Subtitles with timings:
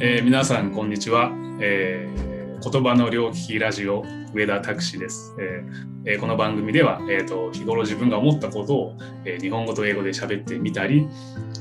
[0.00, 11.08] えー、皆さんこんにちは、えー、言葉の両利きラジオ上田拓司です、えーえー、この番組では、えーと、日頃自分が思ったことを、えー、日本語と英語で喋ってみたり、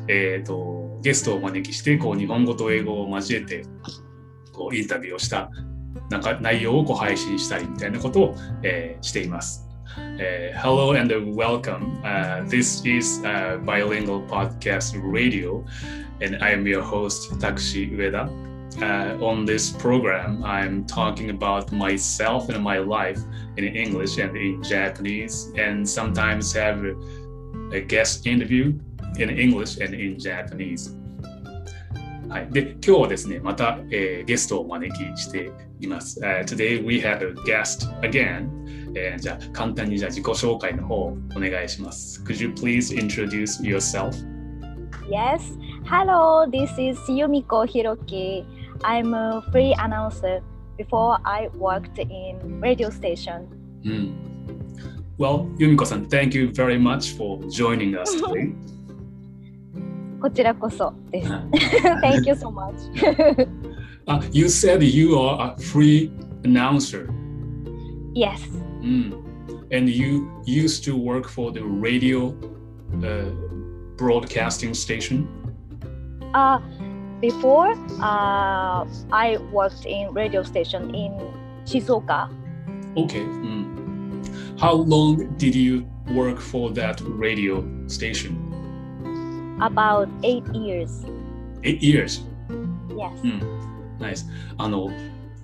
[0.07, 3.63] えーと、ゲストをお招きしてこう日本語と英語を交えて
[4.53, 5.49] こうインタビューをした
[6.11, 9.66] なんか内容をこう配信したりみたいなことを、えー、しています。
[9.95, 12.01] Uh, hello and welcome.
[12.03, 15.65] Uh, this is uh, Bilingual Podcast Radio,
[16.19, 18.27] and I am your host, Takushi Ueda.
[18.81, 23.19] Uh, on this program, I'm talking about myself and my life
[23.55, 26.83] in English and in Japanese, and sometimes have
[27.71, 28.77] a guest interview
[29.17, 30.95] in English and in Japanese.
[32.29, 35.49] はい、で今日はですね、また、えー、ゲストをお招きして
[35.79, 36.19] います。
[36.19, 38.49] Uh, today we have a guest again.
[38.95, 42.21] えー、じゃあ簡単にじゃあ自己紹介の方お願いします。
[42.23, 44.11] Could you please introduce yourself?
[45.09, 45.57] Yes.
[45.85, 48.45] Hello, this is Yumiko Hiroki.
[48.83, 50.41] I'm a free announcer.
[50.77, 53.47] Before I worked in radio station.
[53.83, 54.13] Mm.
[55.17, 58.53] Well, Yumiko-san, thank you very much for joining us today.
[60.20, 61.28] こちらこそです。
[62.00, 62.74] Thank you so much.
[64.06, 66.10] uh, you said you are a free
[66.44, 67.08] announcer.
[68.14, 68.40] Yes.
[68.82, 69.14] Mm.
[69.70, 72.34] And you used to work for the radio
[73.02, 73.30] uh,
[73.96, 75.26] broadcasting station?
[76.34, 76.60] Uh,
[77.20, 81.12] before, uh, I worked in radio station in
[81.64, 82.28] Shizuoka.
[82.96, 83.20] Okay.
[83.20, 84.58] Mm.
[84.58, 88.45] How long did you work for that radio station?
[89.59, 91.05] About eight years.
[91.63, 92.21] Eight years?
[92.89, 93.21] Yes.
[93.21, 93.41] Mm.
[93.99, 94.25] Nice.
[94.57, 94.89] あの、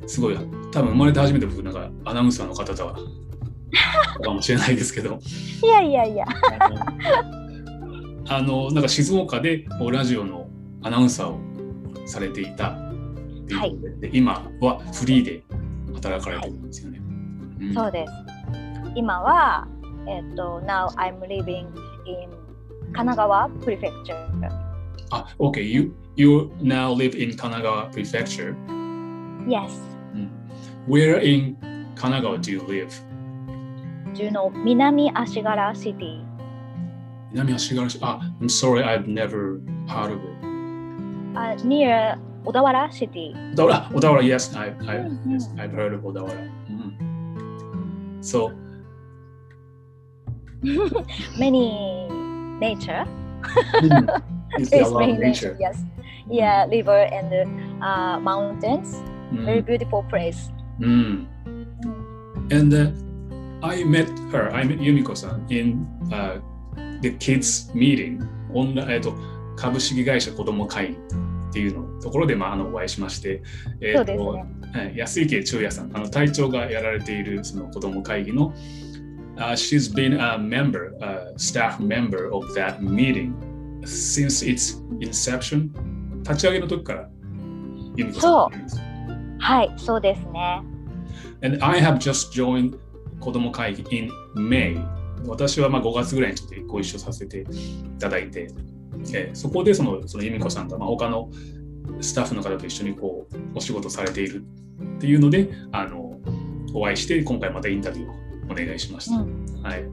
[0.06, 0.36] すごい、
[0.72, 2.95] 多分生まれて初めて僕なんかアナウンサーの方とは
[4.23, 5.19] かもしれないですけど。
[5.64, 6.25] いやいやいや。
[8.30, 10.47] あの、なんか静岡でラジオの
[10.81, 11.39] アナウンサーを
[12.06, 12.94] されていたっ
[13.47, 15.44] ていうはい、で今はフリーで
[15.96, 17.00] 働かれてるんですよね。
[17.00, 18.13] はいうん、そうです。
[18.96, 19.68] 今は、
[20.07, 21.66] えっ、と、Now I'm living
[22.06, 22.43] in
[22.94, 24.16] 神奈川 Prefecture.
[25.09, 25.62] あ、OK.
[25.62, 28.56] You, you now live in 神奈川 Prefecture?
[29.48, 29.72] Yes.
[30.88, 31.58] Where in
[31.96, 32.90] 神奈川 do you live?
[34.14, 36.24] 中の南足柄シティ。
[37.32, 37.98] 南足柄市。
[38.02, 40.44] あ、I'm sorry, I've never heard of it.
[41.36, 43.34] Uh, near 小田原 city.
[43.56, 46.34] 小田原、小田原 yes, I, I, yes, I've heard of 小田原。
[46.70, 47.14] Mm.
[48.22, 48.52] So,
[51.40, 52.03] many
[52.63, 53.03] nature.
[53.84, 54.22] mm.
[54.57, 55.57] It's lot of nature.
[55.59, 55.84] Yes.
[56.29, 57.29] Yeah, river and
[57.84, 59.03] uh, mountains.
[59.34, 59.46] Mm.
[59.46, 60.50] Very beautiful place.
[60.79, 61.28] Mm.
[62.52, 62.91] And uh,
[63.66, 66.40] I met her, I met Yumiko-san in uh,
[67.02, 68.23] the kids meeting
[68.53, 69.13] on, えっと
[69.56, 70.96] 株式会社子ども会っ
[71.53, 73.44] ていうのところで、まあ、あのお会いしまして、
[73.81, 74.35] えーと
[74.75, 78.53] ね、安池中也さんあの隊長がやられているその子ども会議の、
[79.38, 83.34] uh, She's been a member, a staff member of that meeting
[83.86, 85.72] since its inception.
[86.24, 87.10] 立ち上げの時から。
[87.96, 88.82] 由美子さんです
[89.40, 90.62] はいそうですね。
[91.44, 92.78] And I have just joined
[93.20, 94.82] 子ども会議 in May.
[95.26, 97.46] 私はまあ5月ぐらいにちょっとご一緒させてい
[98.00, 98.50] ただいて、
[99.14, 101.30] えー、そこでそのその由美子さんがまあ他の
[102.02, 104.44] スタッフの方と一緒にこうお仕事されている
[104.98, 106.20] っていうのであの
[106.74, 108.22] お会いして今回またインタビューを
[108.53, 109.18] お願いしました。
[109.18, 109.84] うん、はい。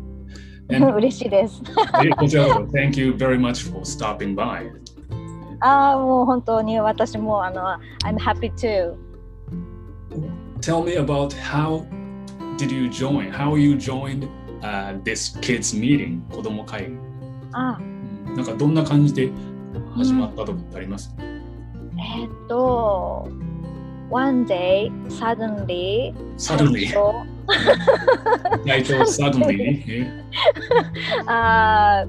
[0.96, 1.60] 嬉しいです。
[2.16, 4.70] こちらこそ Thank you very much for stopping by.
[5.60, 7.62] ああ、もう本当に私もあの
[8.04, 8.94] I'm happy to.
[10.60, 11.84] Tell me about how
[12.56, 13.32] did you join?
[13.32, 14.28] How you joined
[14.62, 16.98] uh, this kids meeting 子供会議
[17.52, 17.80] ああ
[18.30, 19.30] なんかどんな感じで
[19.94, 23.28] 始まったとかってあります、うん、えー、っと
[24.10, 26.92] One day suddenly suddenly.
[28.66, 30.06] 体調 suddenly.
[31.26, 32.04] あ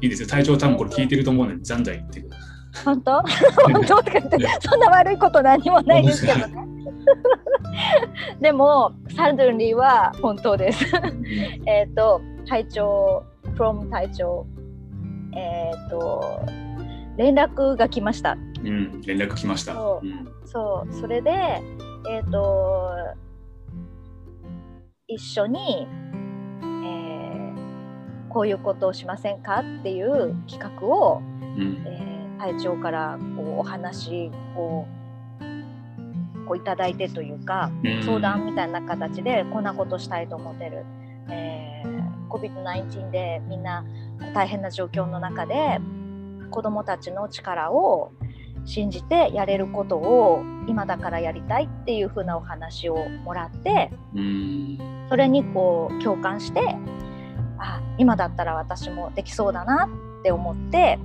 [0.00, 2.24] いいですよ体調多分これ聞いてると思うのでじゃんじゃん言って
[2.84, 3.22] 本当
[3.72, 6.68] 本当とかってそんな悪いこと何もないですけどね
[8.40, 10.84] でも、サドンリーは本当です。
[11.66, 13.24] えっと、 隊長、
[13.56, 14.46] from 隊長、
[15.34, 16.42] えっ、ー、と、
[17.16, 18.36] 連絡が来ました。
[18.64, 19.74] うん、連絡来ました。
[19.74, 20.94] そう、うん、そう。
[20.94, 21.30] それで、
[22.08, 22.90] えっ、ー、と、
[25.06, 25.86] 一緒に、
[26.62, 34.86] えー、こういうことをしませんかっていう企画を、うん、えー、隊長からこうお話を
[36.46, 37.70] こういただいてというか、
[38.04, 40.84] 相談みたいな形でこんなことしたいと思ってる、
[41.30, 43.84] えー、COVID-19 でみんな
[44.34, 45.78] 大変な状況の中で
[46.50, 48.12] 子どもたちの力を
[48.68, 53.90] 信じてやれることを今だからやりたいっていうふうなお話をもらって
[55.08, 56.76] それにこう共感して
[57.58, 59.88] あ今だったら私もできそうだな
[60.20, 60.98] って思って、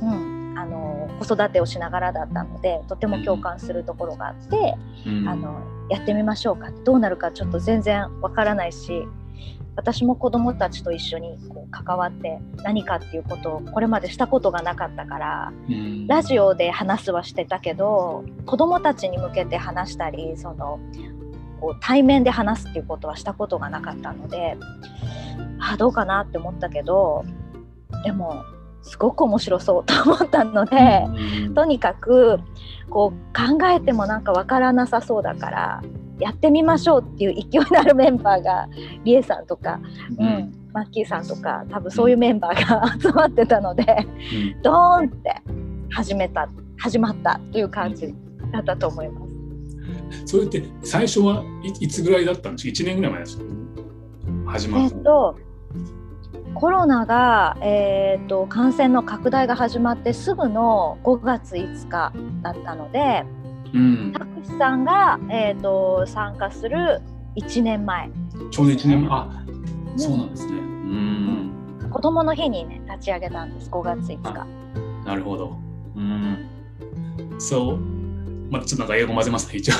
[0.00, 4.74] うん、あの子育てをしながらだったのでとても共感するところがあって、
[5.04, 5.60] あの
[5.90, 9.06] やってみましょうかどうなるかちょっと全然わからないし
[9.76, 20.78] 私も子どもたちと一緒にこう関わって何かっていうことをこれまでしたことがなかったから、うん、ラジオで話すはしてたけど子どもたちに向けて話したりその
[21.60, 24.56] こう対面で話すっていうことはしたことがなかったので
[25.58, 27.24] あどうかなって思ったけど
[28.04, 28.44] でも
[28.82, 31.04] すごく面白そうと思ったので、
[31.46, 32.38] うん、とにかく
[32.90, 35.82] こう考えてもなんかわからなさそうだから
[36.18, 38.68] やってみましょうっていう勢いのあるメンバーが
[39.04, 39.80] リエさんとか、
[40.18, 43.84] うん、マッキーさんとか多分そういうメンバーが集まってたので、
[44.54, 45.42] うん、 ドーンって
[45.90, 48.14] 始めた始まったという感じ
[48.52, 49.34] だったと思います。
[50.26, 53.44] それって最初はいいつぐらいだったんですか？1年ぐらい前ですか？
[54.46, 55.38] 始まった、えっと
[56.54, 62.12] コロナが、えーと、感染の拡大が始まってすぐの5月5日
[62.42, 63.43] だったので、うん、
[64.12, 67.02] タクシさんが、えーと、参加する
[67.36, 68.14] 1年前、ね、
[68.50, 69.44] ちょうど1年前あ、
[69.92, 74.46] うん、そうなんですねうん子供の日にね立ち上げたんです5月5日
[75.04, 75.58] なるほど
[75.96, 76.48] うん
[77.38, 77.78] そう
[78.50, 79.74] まあちょっとなんか英語混ぜますね一応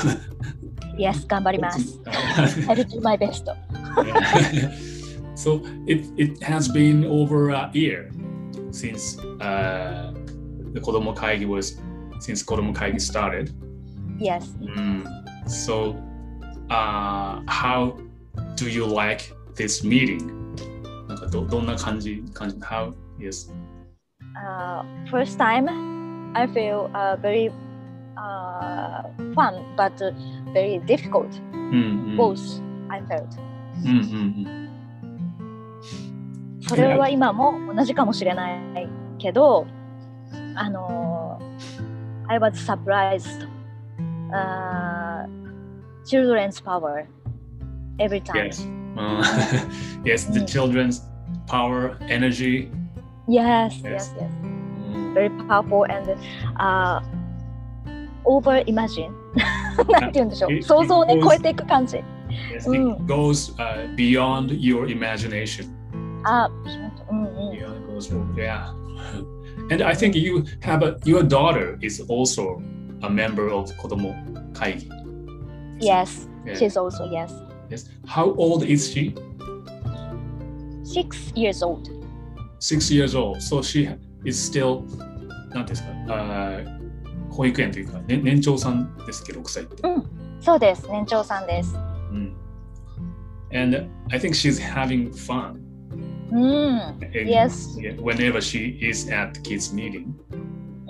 [0.98, 2.00] Yes 頑張ります
[2.68, 3.44] I'll do my best
[5.36, 8.10] So it, it has been over a year
[8.70, 10.14] since uh,
[10.72, 11.80] the Kodomo Kaigi was
[12.20, 13.52] since Kodomo Kaigi started.
[14.19, 14.55] Yes.
[14.59, 15.05] Mm.
[15.47, 15.95] So
[16.69, 17.97] uh, how
[18.55, 20.39] do you like this meeting?
[21.07, 23.51] なんかどどんな感じ感じ How yes.
[24.35, 25.67] Uh, first time,
[26.35, 27.51] I feel uh, very
[28.15, 29.03] uh,
[29.33, 29.97] fun but
[30.53, 31.31] very difficult.
[31.51, 32.15] Mm-hmm.
[32.15, 33.27] Both I felt.
[33.83, 34.69] Mm-hmm.
[36.67, 38.87] それは今も同じかもしれない
[39.17, 39.65] けど、
[40.55, 41.39] あの、
[42.27, 43.47] I was surprised、
[44.33, 45.25] uh,
[46.05, 47.07] children's power
[47.99, 48.45] every time.
[48.45, 48.65] Yes,
[48.97, 49.69] uh,
[50.05, 51.01] yes the children's
[51.47, 52.71] power, energy.
[53.27, 54.31] Yes, yes, yes.
[55.13, 56.15] Very powerful and
[56.57, 57.01] uh,
[58.25, 59.13] over imagine.
[59.87, 60.61] なんて言うんでしょう。
[60.61, 61.97] 想像をね、超えていく感じ。
[62.53, 65.79] Yes, it goes、uh, beyond your imagination.
[66.25, 66.51] up.
[67.11, 68.37] Mm-hmm.
[68.37, 68.73] Yeah.
[69.71, 72.61] And I think you have a your daughter is also
[73.03, 74.13] a member of Kodomo
[74.53, 74.89] Kaigi.
[75.79, 76.55] Yes, yeah.
[76.55, 77.33] she's also yes.
[77.69, 77.89] Yes.
[78.05, 79.15] How old is she?
[80.83, 81.89] Six years old.
[82.59, 83.41] Six years old.
[83.41, 83.89] So she
[84.25, 84.83] is still
[85.53, 86.79] 何ですか、uh,
[87.29, 89.87] 保育園というか、ね、年長さんですけど、6歳って。
[89.87, 90.05] うん、
[90.41, 90.87] そうです。
[90.89, 91.75] 年長さんです。
[92.11, 92.35] うん。
[93.51, 95.59] And I think she's having fun.
[96.31, 97.75] Mm, yes.
[97.99, 100.13] Whenever she is at the kids meeting.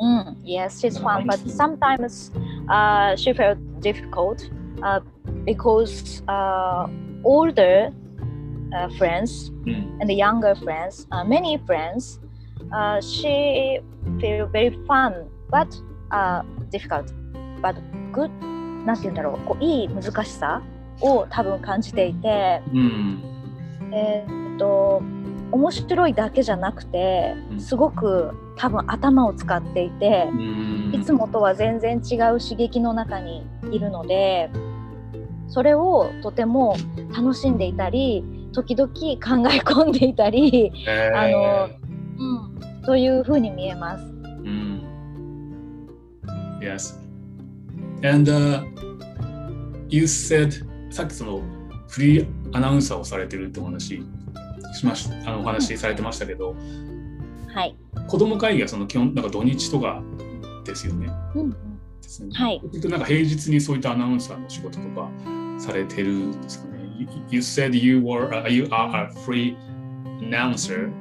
[0.01, 2.31] Mm, yes, she's fun, but sometimes
[2.69, 4.49] uh, she felt difficult
[4.81, 5.01] uh,
[5.45, 6.87] because uh,
[7.23, 7.91] older
[8.73, 9.99] uh, friends mm.
[9.99, 12.19] and the younger friends, uh, many friends,
[12.73, 13.79] uh, she
[14.21, 15.67] feel very fun but
[16.71, 17.11] difficult,
[17.61, 17.75] but
[18.13, 18.31] good.
[18.85, 20.61] なんて言うんだろう、こういい難しさ
[21.01, 23.21] を多分感じていて、うん、
[23.93, 25.01] えー、っと
[25.52, 30.28] 面白いだけじゃなくてすごく多分頭を使っていて
[30.92, 34.50] いつもとは全然違う刺激の中にいるので
[35.48, 36.76] それをとても
[37.16, 39.00] 楽しんでいたり時々考
[39.52, 41.70] え込んでいたり、えー、あの、
[42.18, 44.04] うん、というふうに見えます。
[44.04, 44.82] うん、
[46.60, 47.00] yes.
[48.02, 48.64] And、uh,
[49.88, 51.42] you said さっきその
[51.88, 54.02] フリーアナウンサーをされてるってお話
[54.74, 56.56] しましあのお話しされてましたけど、
[57.54, 57.76] はい、
[58.08, 60.02] 子ども会議はその基本なんか土日とか
[60.64, 61.08] ですよね。
[61.34, 61.56] うんね
[62.34, 65.10] はい、なんか平日にそういったアナウンサーの仕事とか
[65.58, 66.84] されてるんですかね。
[67.30, 69.56] You, said you were uh, you are a free
[70.20, 70.92] announcer,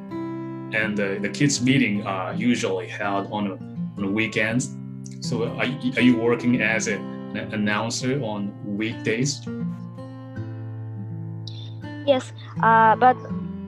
[0.74, 4.76] and the, the kids meeting are usually held on a, on weekends.
[5.22, 9.42] So are, are you working as a, an announcer on weekdays?
[12.06, 13.16] Yes, uh, but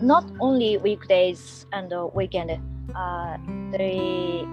[0.02, 2.60] not only weekdays and weekend,
[2.94, 3.38] uh,
[3.72, 4.46] the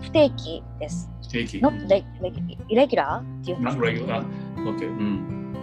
[0.00, 1.10] 不定期です。
[1.22, 4.24] 不定期 not like, like irregular っていう Not regular?
[5.02, 5.54] ん。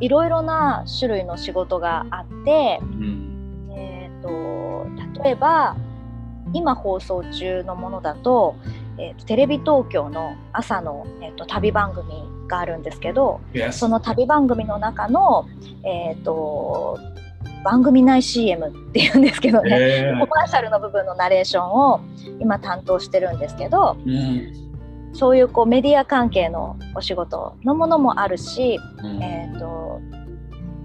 [0.00, 5.76] いろいろな種類の仕事があって、うん、えっ、ー、と例えば
[6.52, 8.56] 今放送中のものだと、
[8.98, 12.06] ええーと、テレビ東京の朝の、えーと、旅番組
[12.48, 13.72] があるんですけど、yes.
[13.72, 15.46] その旅番組の中の、
[15.84, 16.98] えーと、
[17.64, 22.00] 番組内 CM っていうんですけどね、えー、コマーシャルの部分のナレーションを
[22.40, 24.52] 今担当してるんですけど、うん、
[25.12, 30.00] そういうこうメディア関係のお仕事のものもあるし、うん、えー、と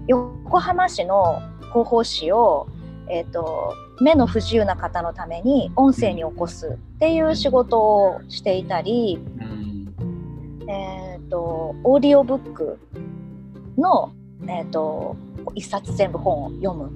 [0.06, 1.42] 横浜市の
[1.72, 2.68] 広報誌を
[3.10, 12.78] えーと、目の不自由な方のために音声に起こすっていう仕事をしていたり、うん、えーと、オーディオブック
[13.78, 15.16] の、えーと、
[15.54, 16.90] 一冊全部本を読む。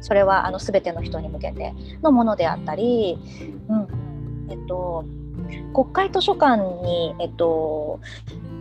[0.00, 3.18] それはあの全ての人に向けてのものであったり、
[3.68, 3.86] うん。
[4.48, 5.04] えっと、
[5.74, 8.00] 国会図書館に、えっと、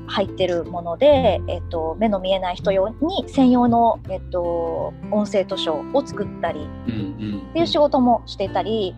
[0.08, 8.96] 入ってるもので、えっと、目の見えない人用に専用の、えっと、音声図書を作ったりっていう仕事もしていたり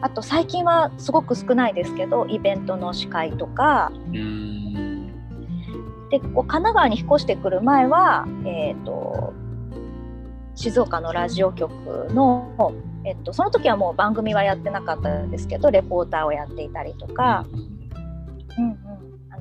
[0.00, 3.92] あと最近はすごく少ないですけどイベントの司会とか。
[6.10, 9.32] でこう神奈川に引っ越してくる前は、えーと、
[10.54, 11.72] 静岡のラジオ局
[12.12, 12.74] の、
[13.04, 18.78] えっと、その時はもう番組はやってなかったんですけどレポーターをやっていたりとか、うんうん、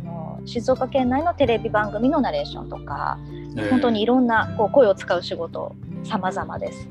[0.03, 3.19] の静岡県内のテレビ番組のナレーションとか、
[3.57, 6.87] えー、本当にいろんなこう声を使う仕事様々です。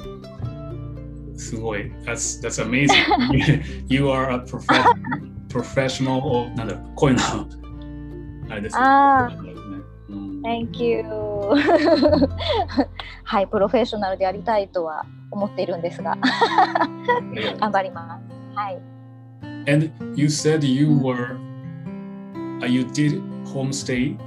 [1.37, 1.91] すごい。
[2.05, 3.63] That's, that's amazing.
[3.89, 4.45] you are a
[5.49, 7.21] professional なんだろう、声の
[8.51, 8.83] あれです、ね。
[8.83, 9.48] ああ。
[10.44, 11.04] Thank you.
[13.24, 16.16] はい、プロフェッショナルでありたいとは思っているんですが
[17.60, 18.56] 頑張ります。
[18.56, 18.82] はい。
[19.66, 21.38] And you said you were
[22.62, 24.18] uh, you did homestay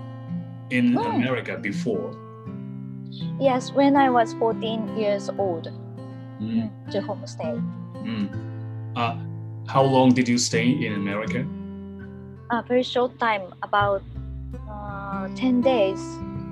[0.71, 1.02] in oh.
[1.02, 2.11] America before.
[3.38, 5.71] Yes, when I was 14 years old,
[6.40, 6.71] mm.
[6.90, 7.62] to homestay.
[8.02, 8.28] Mm.
[8.97, 9.16] Uh,
[9.66, 11.45] how long did you stay in America?
[12.50, 14.02] A very short time, about
[15.25, 16.00] uh, 10 days,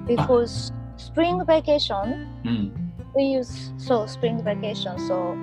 [0.06, 0.98] because ah.
[0.98, 2.72] spring vacation, mm.
[3.16, 5.38] we use so spring vacation, so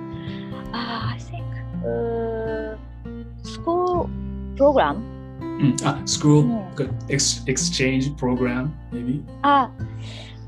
[0.73, 1.45] uh, I think
[1.85, 2.75] uh,
[3.43, 4.09] school
[4.55, 5.17] program
[5.59, 6.65] うん、あ、school、うん、
[7.07, 9.23] exchange program maybe?
[9.41, 9.71] あ、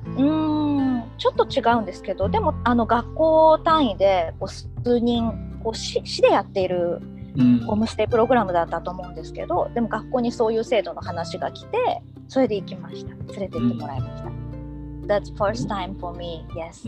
[0.05, 5.31] うん、ちょっと違うんですけど、でもあの学校単位でこう数人
[5.63, 7.01] こう市市でやっている
[7.65, 13.09] ホームステイプログラムだったと思うんですけど、でも学校にそういう制度の話が来て、それで行きました。
[13.11, 14.29] 連れて行ってもらいました。
[15.07, 16.87] That's first time for me, yes.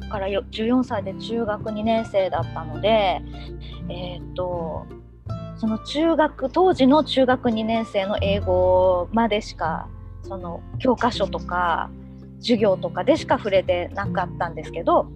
[0.00, 3.22] だから14歳で中学2年生だったので、
[3.88, 4.86] えっ、ー、と、
[5.56, 9.88] その中学当時の中学2年生の英語までしか
[10.22, 11.90] その教科書とか
[12.40, 15.06] 授業とかでしか触れてなかったんですけど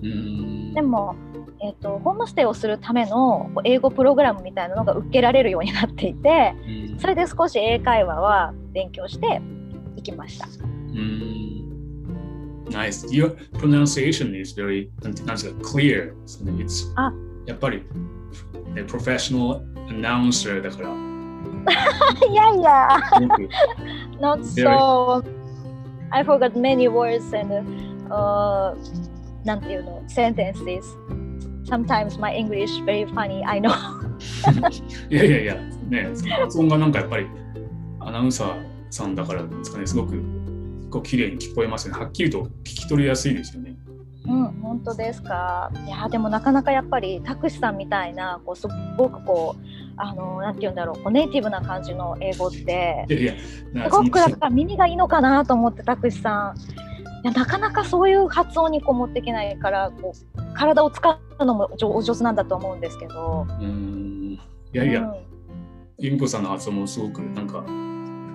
[0.74, 1.16] でも、
[1.60, 6.54] えーと、ホームステイをするための英語プログラムみたいなのが受けられるようになっていて
[6.98, 9.42] それで少し英会話は勉強して
[9.97, 10.47] いきました。
[12.69, 13.07] Nice.
[13.11, 14.89] Your pronunciation is very
[15.61, 16.13] clear.
[16.57, 17.11] It's あ
[17.45, 17.83] やっぱり
[18.87, 20.89] professional announcer だから。
[22.27, 22.87] いやいや。
[24.19, 25.23] Not so.
[26.11, 27.63] I forgot many words and
[28.09, 28.75] uh,
[29.43, 30.83] なんていうの sentences.
[31.65, 33.43] Sometimes my English very funny.
[33.45, 33.71] I know.
[35.09, 35.55] いやいやいや、
[35.89, 36.07] ね、
[36.39, 37.27] 発音がなんかやっぱり
[37.99, 40.22] アナウンサー さんだからなんですかね、すごく
[40.90, 41.98] こう綺麗に聞こえますね。
[41.98, 43.76] はっきりと聞き取りやすいですよね。
[44.26, 45.70] うん、本当ですか。
[45.86, 48.66] いやでもなかなかやっぱりたくしさんみたいなこうす
[48.96, 64.38] ごくこうあのなんて言うんだろうこうネイティブな感じの英語ってすごくだから耳がいいのかなと思ってたくしさんいやなかなかそういう発音にこう持っていけないからこう体を使うのもお上手なんだと思うんですけどうん
[64.72, 65.14] いやいや、うん、
[65.98, 67.64] 由美子さんの発音もすごくなんか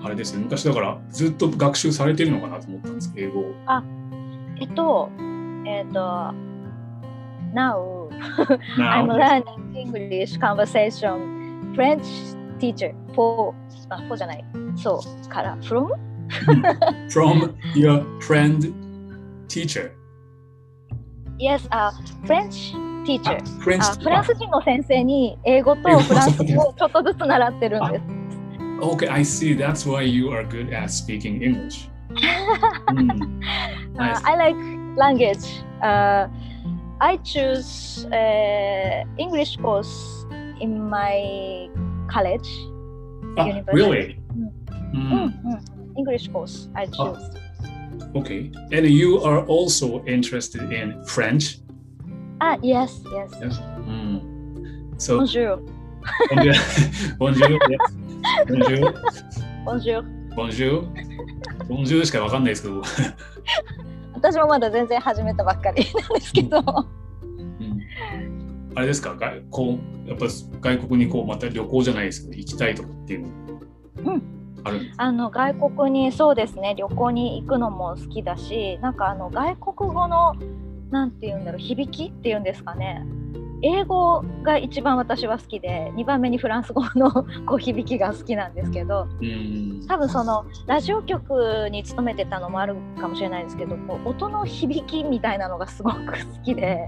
[0.04, 3.82] あれですね昔だからずっと学習されてるのかなと思ったんです英語あ
[4.60, 5.10] えっと
[5.66, 6.34] えっと
[7.54, 8.10] Now,
[8.78, 9.44] I'm learning
[9.76, 12.04] English conversation French
[12.60, 13.54] teacher for
[13.90, 14.46] あ for じゃない
[14.76, 15.88] そうから from
[17.10, 18.74] from your friend
[19.48, 19.92] teacher
[21.38, 22.74] yes a、uh, French
[23.06, 28.23] teacher フランス人の先生に英語とフランス語をちょっとずつ習ってるんです
[28.82, 29.54] Okay, I see.
[29.54, 31.88] That's why you are good at speaking English.
[32.14, 33.18] mm,
[33.96, 34.18] nice.
[34.18, 34.56] uh, I like
[34.98, 35.46] language.
[35.82, 36.28] Uh,
[37.02, 40.26] I choose uh, English course
[40.62, 41.70] in my
[42.08, 42.48] college,
[43.38, 43.62] ah.
[43.74, 44.20] Really?
[44.94, 45.34] Mm.
[45.44, 45.98] Mm.
[45.98, 47.14] English course I ah.
[47.14, 47.24] choose.
[48.16, 51.60] Okay, and you are also interested in French.
[52.42, 53.32] Ah, yes, yes.
[53.42, 53.58] yes.
[53.90, 54.22] Mm.
[55.02, 55.60] So bonjour.
[56.30, 56.56] bonjour.
[57.18, 58.04] bonjour yes.
[58.48, 58.94] ボンジュー
[59.66, 62.82] ボンジューボンジューボンジューしかわかんないですけど。
[64.14, 66.60] 私もまだ全然始めたばっかりなんですけど。
[68.76, 69.16] あれですか？
[69.16, 70.26] 外こうやっぱ
[70.62, 73.30] 外国にこうまた旅行じゃないですけど行きたいとかっていうの。
[74.66, 76.74] あるんですあの外国にそうですね。
[76.78, 80.36] 旅行に行くのも好きだしなんかあの外国語の
[80.90, 83.06] なんて言うんだろう響きっていうんですかね
[83.64, 87.12] 英語が一番私は好きで2番目にフランス語の
[87.48, 89.08] こう響きが好きなんですけど
[89.88, 96.88] 多分そのラジオ局に勤めてたのもあるかもしれないですけどこう音の響きみたいなのがすごく好きで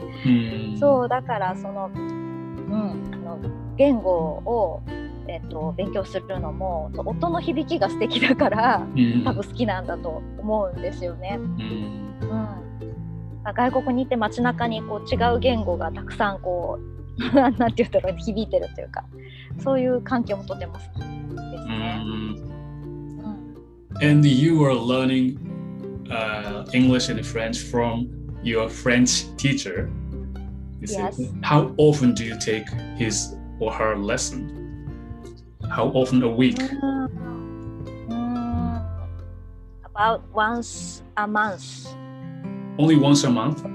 [0.78, 3.40] そうだからその,、うん、あの
[3.78, 4.82] 言語を、
[5.28, 8.86] えっと、勉強するのも音の響きが素敵だから
[9.24, 11.40] 多分好きなんだと思うんですよね。
[11.40, 12.65] うん
[13.54, 16.96] 外国に行って街中にこう違う言語がたくさんこう
[17.34, 19.06] なんて言ったら響いてるというか
[19.64, 20.84] そういう環境もとても好き
[21.52, 22.02] ですね。
[24.02, 25.38] And you were learning
[26.10, 28.10] uh, English and French from
[28.44, 29.90] your French teacher.
[30.82, 31.20] Yes.
[31.42, 34.52] How often do you take his or her lesson?
[35.70, 36.58] How often a week?
[38.10, 38.86] Mm,
[39.86, 41.88] about once a month.
[42.78, 43.66] Only once a month?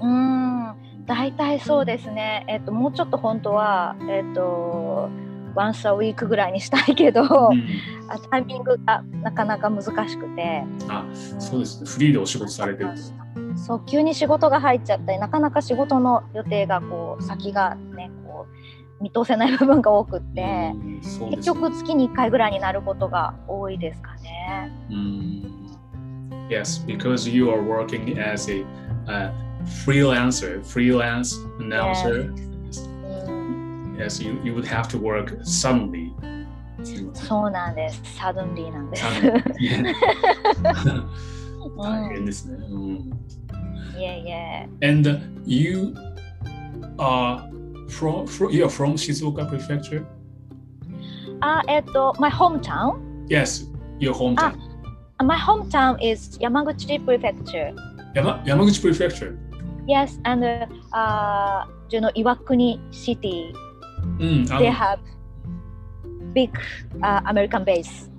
[0.00, 2.44] うん、大体そうですね。
[2.48, 5.08] えっと、もうちょっと本当は、えっと、
[5.54, 7.66] once a week ぐらいにしたいけど、うん、
[8.30, 10.64] タイミングがなかなか難しくて。
[10.88, 11.04] あ、
[11.38, 11.90] そうですね。
[11.90, 12.90] フリーでお仕事されてる
[13.56, 18.46] そう、急に仕事が入っちゃったり、なかなか仕事の予定がこう、先がね、こ
[19.00, 20.76] う、見通せない部分が多くって、ね、
[21.30, 24.72] 結局月に1回ぐらいになることが多いですかね。
[24.90, 25.65] うん
[26.49, 28.65] Yes, because you are working as a
[29.07, 29.31] uh,
[29.85, 32.33] freelancer, freelance announcer.
[32.67, 32.87] Yes,
[33.97, 36.13] yes you, you would have to work suddenly.
[37.13, 38.01] そうなんです。
[38.19, 39.03] suddenly なんです。
[41.77, 42.57] 大変ですね。
[42.69, 43.11] うん。
[43.97, 44.67] Yeah, yeah.
[44.81, 45.93] And you
[46.97, 47.47] are
[47.87, 50.05] from, from you're from Shizuoka Prefecture?
[51.41, 52.99] あ、えっと、my hometown?
[53.27, 53.67] Yes,
[53.99, 54.64] your hometown.
[55.22, 57.72] My hometown is Yamaguchi Prefecture.
[58.14, 59.38] Yama, Yamaguchi Prefecture.
[59.86, 63.54] Yes, and uh, uh, you know Iwakuni City.
[64.20, 65.00] Mm, they have
[66.34, 66.50] big
[67.02, 68.10] uh, American base.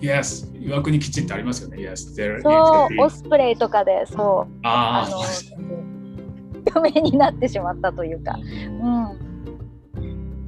[0.00, 1.76] Yes, 岩国基地ってありますよね。
[1.76, 2.40] Yes, there.
[2.40, 8.38] そう、オスプレイとかでそう、ああの有名になってしまったというか。
[8.38, 9.28] うん。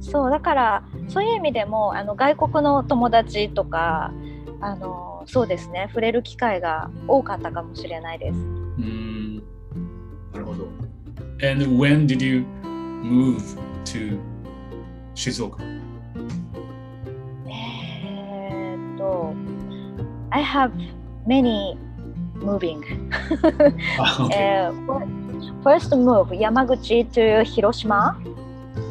[0.01, 4.11] そうだからそういう意味でもあの外国の友達とか
[4.61, 8.37] あのそうですね触れる機会が多かったかもしれないです。
[8.37, 9.37] うん
[10.31, 10.67] なるほど。
[11.43, 12.45] And when did you
[13.03, 14.19] move to
[15.15, 15.63] 静岡
[17.47, 19.33] えー、っと
[20.29, 20.71] I have
[21.27, 21.77] many
[22.35, 22.81] moving.
[24.19, 24.71] okay.
[25.63, 28.17] first move 山口 to 広島。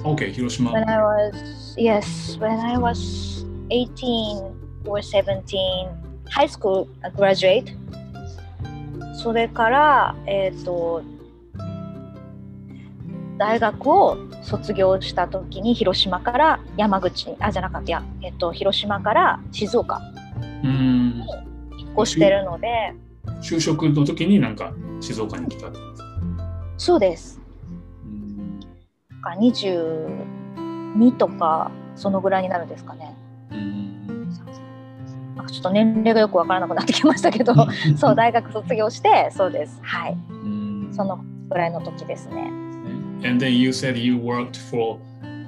[0.04, 0.72] Okay, 広島。
[0.72, 4.49] When I was yes, when I was 18
[4.86, 5.88] or 17
[6.28, 7.72] ハイスクールグラジュエイト
[9.14, 11.02] それからえっ、ー、と
[13.40, 19.98] 大学を卒業した時に広島から山口あじゃなかったや、えっと、広島から静岡
[20.62, 21.22] に
[21.78, 22.94] 引っ越してるので。
[23.40, 25.68] 就職の時になんか静岡に来た。
[26.76, 27.40] そうです。
[29.38, 33.14] 22とかそのぐらいになるんですかね
[35.48, 37.55] ちょっと年齢がよくわからなくなってきましたけど
[37.96, 40.16] そう大学卒業してそうですはい
[40.92, 42.50] そのぐらいの時ですね
[43.22, 44.98] And then you said you worked for、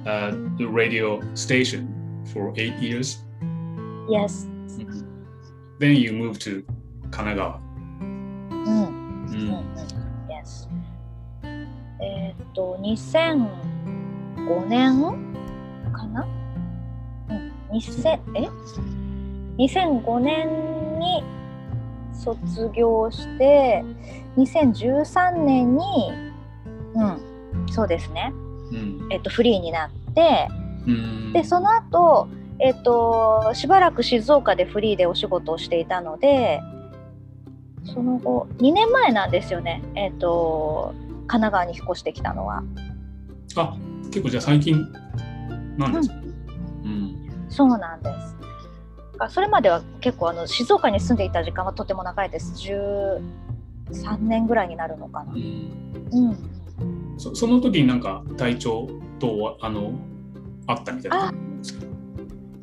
[0.05, 1.87] uh, the radio station
[2.33, 3.23] for eight years
[4.09, 4.47] Yes
[5.79, 6.63] Then you moved to
[7.09, 7.59] 神奈川
[7.99, 9.65] うん、うん、
[10.29, 10.69] Yes
[12.01, 15.01] えっと2005年
[15.91, 16.27] かな
[17.29, 18.49] うん2000え
[19.57, 21.23] 2005年に
[22.13, 23.83] 卒業して
[24.37, 25.83] 2013年に
[26.95, 27.33] うん
[27.71, 28.31] そうですね、
[28.71, 30.47] うん、えっと、フリーになって、
[31.33, 32.27] でその後
[32.59, 36.61] えっとしばらく静岡でフリーでお仕事をしていたので
[37.83, 39.83] その後2年前なんですよね。
[39.95, 40.93] えっと
[41.27, 42.63] 神奈川に引っ越してきたのは。
[43.55, 44.81] あ結構じゃあ最近
[45.77, 48.42] なんですか、うん、うん、そうなんです。
[49.17, 52.53] かそれまでは結構あの静岡に住んでいた時間はとても長いです。
[52.53, 55.33] 13年ぐらいになるのかな。
[55.33, 56.37] うん、
[57.17, 59.93] そその時になんか体調とあの
[60.67, 61.33] あったみたいな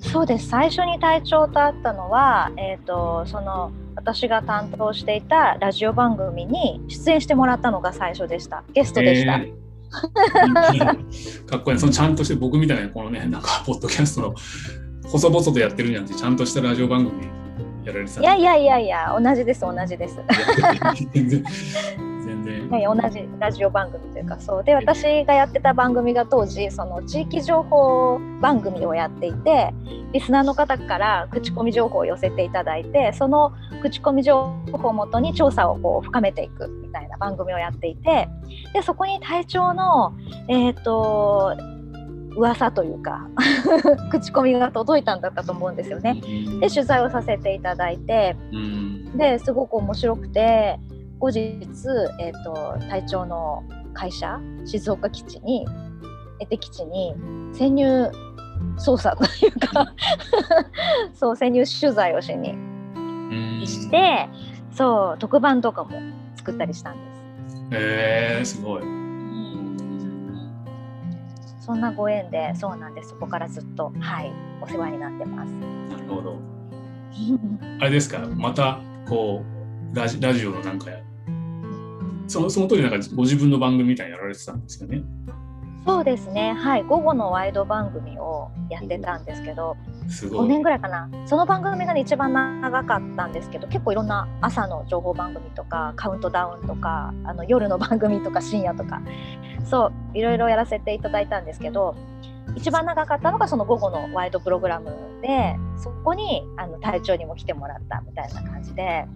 [0.01, 0.49] そうです。
[0.49, 8.65] 最初に隊長と会ったのは、えーと、その私が担当していたラジオ番組に出演してもらったのが最初でした。
[8.73, 9.37] ゲストでした。
[9.37, 11.79] えー、 かっこいい。
[11.79, 14.35] そのちゃんとして僕みたいなこのねなんかポッドキャストの
[15.11, 17.27] 細々とやってるんじゃなくてちゃんとしたラジオ番組
[17.85, 20.17] やられてたいやいやいやいや同じです同じです。
[21.11, 21.35] 全
[22.45, 24.65] 然はい、同じラジオ番組というかそう。
[24.65, 29.75] で私がやってた番組が当時その地域情報番組をやっていて
[30.13, 38.29] リスナーの方から口コミ情報を寄せていただいてその口コミ情報をもとに調査をこう深めていくみたいな番組をやっていて
[38.73, 40.15] でそこに隊長の
[40.49, 41.57] えっ、ー、と
[42.37, 43.29] 噂というか
[44.11, 46.21] 口コミが届いたんだったと思うんですよね。
[46.61, 48.37] で取材をさせていただいて
[49.17, 50.79] ですごく面白くて
[51.19, 51.41] 後日、
[52.19, 53.63] えーと、隊長の
[53.93, 55.67] 会社静岡基地に
[56.41, 57.15] 江手基地に
[57.53, 58.11] 潜入
[58.79, 59.95] 捜査というか
[61.13, 62.55] そう潜入取材をしに
[63.67, 64.29] して
[64.73, 65.91] そう特番とかも
[66.37, 67.01] 作ったりしたんで
[67.51, 67.57] す。
[67.73, 69.10] へえー、すごい。
[71.71, 75.53] そんなご縁でそうなんですそこからずっとはいお世話になってます。
[75.53, 76.37] なるほど。
[77.81, 78.19] あれですか？
[78.35, 79.45] またこ
[79.93, 80.87] うラジラジオのなんか
[82.27, 85.03] そのその時なんかご自分の番組みたいにやられてたんですよね？
[85.87, 89.77] そうですね、はい、午後のワイド番組をやってたんですけど、
[90.11, 99.01] すごい5年ぐらいかな、その番組が、ね、一番長かったんですけど、結構いろんな朝の情報番組とか、カウントダウンとか、あの夜の番組とか、深夜とか、
[99.65, 101.95] そう、いろいろやらせていただいたんですけど、
[102.57, 104.91] 一番長かったのがその午後のワイドプログラム
[105.23, 109.07] で、そこにあの隊長にも来てもらったみたいな感じで。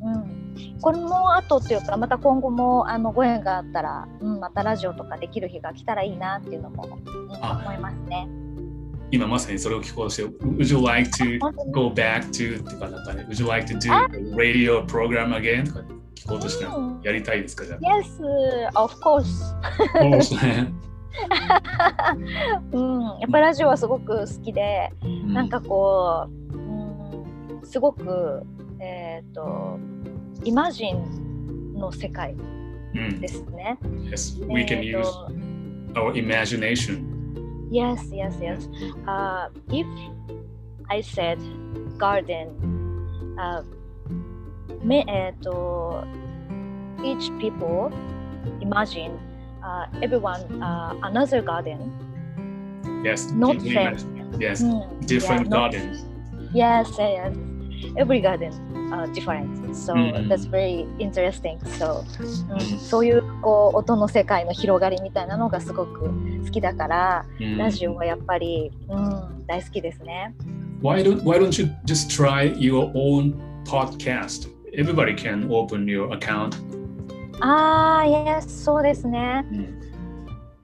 [0.00, 8.28] うん、これもあとっていうかまた今後もあのご縁があったら、うん、またラジオとかできる日が来たらいいなっていうのも、うん、思いますね。
[9.10, 11.38] 今まさにそれを聞こうとして、Would you like to
[11.70, 15.66] go back to とかなんかね、Would you like to do radio program again?
[15.66, 15.80] とか
[16.14, 16.66] 聞こうとして
[17.02, 17.78] やりたいですかじゃあ。
[17.80, 18.04] Yes,
[18.74, 19.54] of course.
[22.72, 28.42] うん、やっぱりラジオはすごく好きで、うん、なんかこう、うん、すごく
[28.78, 29.78] えっ、ー、と
[30.44, 32.36] イマジンの世界
[33.20, 33.78] ですね。
[33.82, 34.10] Mm.
[34.10, 35.06] Yes, we can use
[35.94, 37.17] our imagination.
[37.69, 38.67] Yes, yes, yes.
[39.07, 39.87] Uh, if
[40.89, 41.39] I said
[41.97, 42.53] garden,
[43.39, 43.63] uh,
[44.83, 46.03] めえっ、ー、と
[47.03, 47.89] each people
[48.61, 49.17] imagine
[49.63, 51.91] uh, everyone uh, another garden.
[53.03, 53.95] Yes, not same.
[54.39, 56.05] Yes, mm, different yeah, gardens.
[56.53, 57.35] Yes, yes.
[57.97, 58.51] Every garden
[58.93, 59.75] uh, different.
[59.75, 61.59] So、うん、that's very interesting.
[61.77, 62.03] So、
[62.49, 66.10] うん、そういう こう音の世界の広がりみたいなのがすごく
[66.44, 70.34] 好きだから、うん、ラジオはやっぱり、うん、大好きですね。
[70.82, 74.48] Why don't, why don't you just try your own podcast?
[74.72, 76.56] Everybody can open your account.
[77.40, 79.44] ああ、yes、そうですね。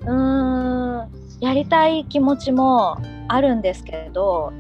[0.06, 1.10] うん、ん、
[1.40, 4.52] やりたい気持ちもあるんですけど、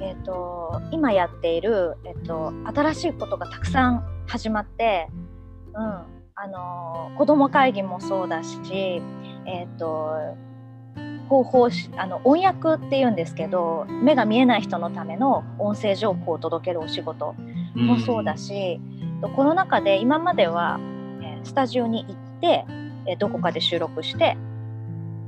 [0.00, 5.08] えーと、今やっている、えーと、新しいことがたくさん始まって、
[5.74, 9.02] うんあの子ども会議もそうだし、
[9.44, 10.36] えーと、
[11.28, 17.34] 方法あの音訳っていうんですけど目が見えない人のための音声情報を届けるお仕事
[17.74, 18.80] もそうだし、
[19.20, 20.78] うん、コロナ禍で今までは、
[21.22, 22.64] えー、スタジオに行って、
[23.08, 24.36] えー、どこかで収録して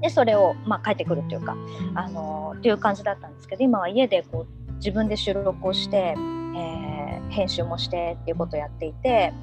[0.03, 1.57] でそれを、まあ、帰ってくるというか
[1.97, 9.35] あのっていう感じだったんですけど今は家でこう自分で収録をして、えー、編集もしてっていうことをやっていて、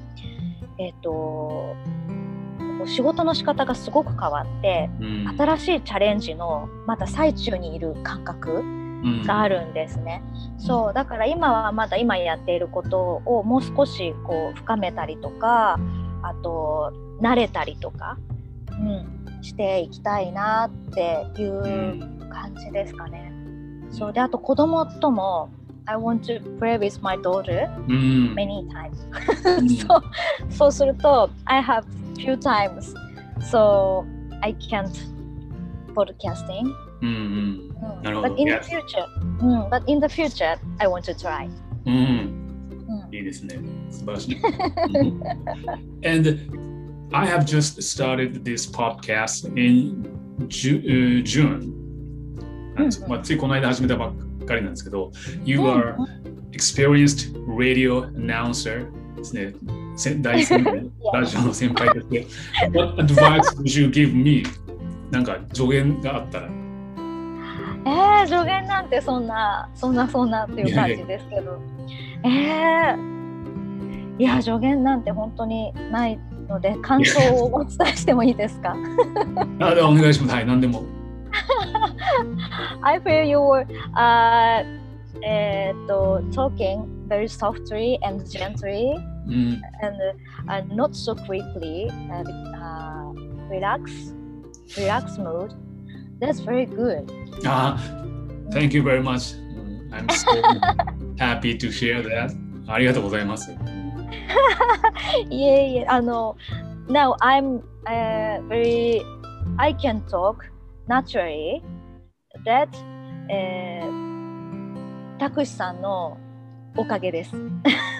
[0.78, 1.76] えっ、ー、と
[2.86, 8.62] 仕事の仕方がすごく変わって、うん、新しいチャレンジのまだ最中にいる感覚
[9.26, 10.22] があるんですね、
[10.54, 15.78] うん、そうだから今はまだ今やっていることをもう少しこう深めたりとか
[16.22, 18.18] あと慣れたりとか、
[18.70, 23.32] うん、していきたいなっていう感じですかね。
[23.90, 25.50] そうであと子供とも
[25.87, 28.97] I want to play with my daughter many times、
[29.85, 30.03] そう
[30.49, 31.83] そうすると I have
[32.15, 32.93] few times
[33.51, 34.05] so
[34.41, 34.89] I can't
[35.93, 39.05] podcasting うんうん、なるほど but in the future、
[39.41, 41.49] うん、but in the future I want to try
[41.85, 42.43] うん、
[43.11, 44.41] いいですね素晴らしい
[46.07, 46.39] and
[47.11, 50.07] I have just started this podcast in
[50.47, 51.73] June
[52.75, 55.10] なんです、まあ、ついこの間始めたばっか りなんですけど、
[55.44, 55.94] You are
[56.52, 59.54] experienced radio announcer ですね。
[60.22, 62.26] 大先輩、 ラジオの先輩として、
[62.72, 64.44] What advice would you give me?
[65.10, 66.48] なんか助言があったら。
[67.86, 71.58] えー、助言なんてそんなそんなそんなっていう感じですけど。
[72.24, 78.74] えー、いや助言なんて本当にないので感想をお伝えしてもいいですか？
[79.60, 80.34] あではお願いします。
[80.34, 80.82] はい何でも
[82.83, 84.63] I feel you were uh,
[85.21, 88.95] えっと talking very softly and gently
[89.27, 89.61] mm.
[89.81, 89.95] and
[90.49, 92.23] uh, not so quickly uh,
[92.57, 93.13] uh,
[93.49, 94.13] relax
[94.77, 95.53] relax mood
[96.19, 97.11] that's very good
[97.45, 97.77] ah
[98.51, 99.35] thank you very much
[99.91, 100.41] I'm so
[101.17, 102.35] happy to share that
[102.67, 103.51] ありがとうございます
[105.29, 106.35] いえいえあの
[106.89, 109.01] now I'm、uh, very
[109.57, 110.49] I can talk
[110.87, 111.61] naturally
[112.48, 112.68] that、
[113.28, 116.16] uh, たくしさんの
[116.76, 117.36] おかげです。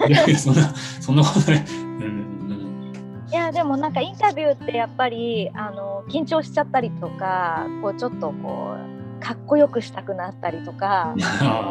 [0.07, 1.65] いやそんなそんなことない。
[3.31, 8.75] いやでもなんかインタビューってやっぱりあの緊張しちゃったりとかこうちょっとこ
[9.19, 11.13] うかっこよくしたくなったりとか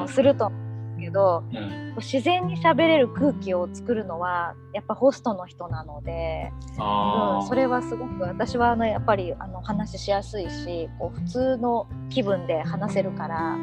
[0.06, 0.52] すると
[0.98, 13.56] けど、うん、自然に喋れる空気を作るのはやっぱホストの人なので、うん、それはすごく私はあのやっぱりあの話しやすいしこう普通の気分で話せるから。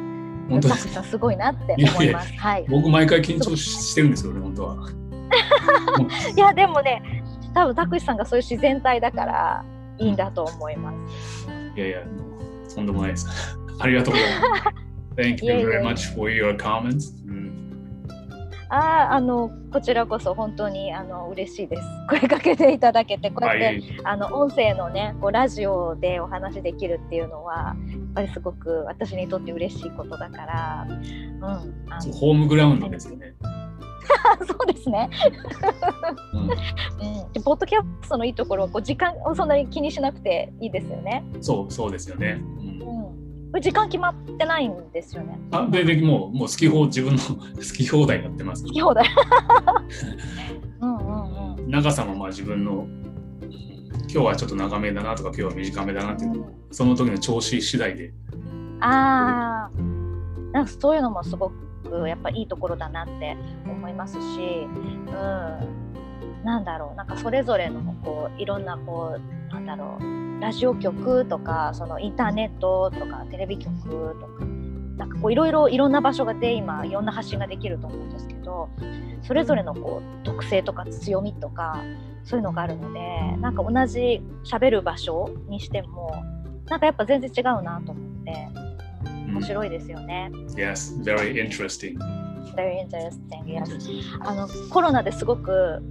[0.48, 1.02] 本当ですか？
[1.02, 2.32] すごいなって思います。
[2.34, 4.76] はい、僕毎回緊張してるんですよね本当は。
[6.36, 7.02] いやでもね
[7.52, 9.64] 多分たくしさんがそういう自然体だから
[9.98, 11.48] いいんだと思います。
[11.76, 11.98] いやいや
[12.72, 13.26] とんでもないです。
[13.80, 14.62] ありがとうございます。
[15.16, 17.12] Thank you very much for your comments.
[18.68, 21.82] ああのこちらこそ本当にあの嬉しいです。
[22.10, 33.34] 声かけていただけてこうやって、はい、あの音声のねこうラジオでお話できるっていうのはやっぱりすごく私にとって嬉しいことだから、うん、ホームグラウンドですよね。
[34.46, 35.10] そうですね、
[36.32, 36.46] うんう
[37.28, 41.24] ん、でポッドキャストのいいところはこう時間をそんなに気にしなくていいですよね。
[41.40, 42.40] そうそうですよね。
[42.60, 42.65] うん
[43.60, 45.38] 時間決まってないんですよね。
[45.50, 47.20] あででもうもう好き放自分の
[47.56, 48.64] 好き放題やってます。
[48.64, 49.06] 好き放題
[50.80, 51.70] うんうんうん。
[51.70, 52.86] 長さもまあ自分の
[54.12, 58.12] 今日はちょっと長めだなとか今日は短めだなっていうのも、その時の調子次第で。
[58.80, 59.82] ああ、
[60.52, 73.74] なんかそういうのもすごくやっぱいいところだなって思いますし、うん、なんだろうなんかそれぞれのこういろんなこうなんだろうラジオ局とかそのインターネットとかテレビ局
[74.20, 74.44] とか
[74.96, 78.68] なんかこういろいろいろんな場所がで今いろんな発信ができると思うんですけど
[79.22, 81.82] それぞれのこう特性とか強みとか
[82.24, 86.12] そういうのがあるのでなんか同じ喋る場所にしても
[86.68, 88.48] なんかやっぱ全然違うなと思って
[89.26, 90.30] 面白いですよね。
[90.56, 91.98] Yes, very interesting.
[92.54, 93.66] Very interesting, yes.
[94.20, 95.82] あのコロナですごく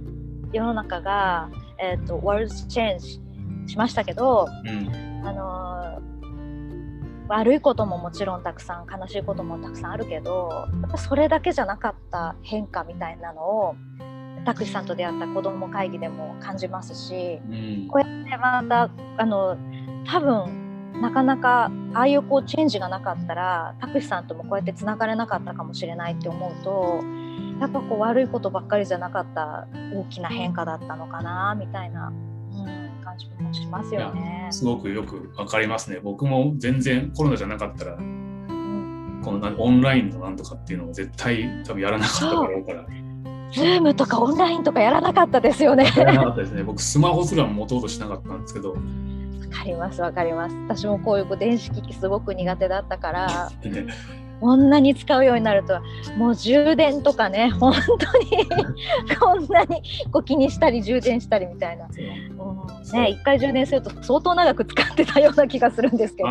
[0.52, 3.20] 世の中が、えーと、world change
[3.66, 6.02] しましたけど、うん、あの
[7.28, 13.76] 悪いことももちろんたくさん悲しいこともたくさんあるけどやっぱそれだけじゃなかった変化みたいなのを
[14.44, 19.56] たくしさんと出会った子ども会議でも感じますし、うん、こうやってまたあの
[20.06, 20.66] 多分
[21.00, 27.02] なかなかああいうこうチェンジがなかったらたくしさんともこうやってつながれなかったかもしれないって思うと
[27.60, 32.12] やっぱこう悪いことばっかりじゃなかった大きな変化だったのかなみたいな
[33.16, 34.48] じもしますよね。
[34.50, 36.00] すごくよくわかりますね。
[36.02, 38.02] 僕も全然コロナじゃなかったら、こ
[39.32, 42.86] のオンラインのなんとかっていうのを絶対多分やらなかっただろうから。
[43.52, 45.92] ズームとかオンラインとかやらなかったですよね。
[45.96, 46.62] やらなかったですね。
[46.62, 48.72] 僕スマホすら持とうとしなかったんですけど。
[48.72, 48.76] わ
[49.50, 50.56] かりますわかります。
[50.68, 53.50] 私もこういう電子機器すごく苦手だったから。
[54.40, 55.80] こんなに使うようになると
[56.16, 58.46] もう充電とかね本当に。
[59.18, 61.88] こんなにこう気にしたり充電したりみたいな、う。
[61.88, 62.92] ん。
[62.92, 66.28] ね、一回充電すると相当長く使ってたような気がするんですけど。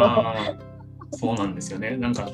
[1.11, 1.95] そうなんですよね。
[1.97, 2.27] なんか、